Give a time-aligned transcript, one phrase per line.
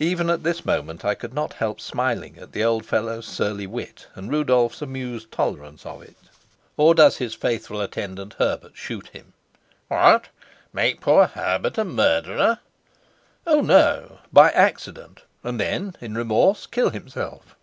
[0.00, 4.08] Even at this moment I could not help smiling at the old fellow's surly wit
[4.16, 6.16] and Rudolf's amused tolerance of it.
[6.76, 9.32] "Or does his faithful attendant, Herbert, shoot him?"
[9.86, 10.24] "What,
[10.72, 12.58] make poor Herbert a murderer!"
[13.46, 14.18] "Oh, no!
[14.32, 17.54] By accident and then, in remorse, kill himself."